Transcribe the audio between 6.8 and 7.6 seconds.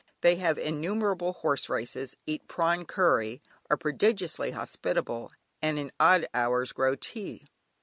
tea.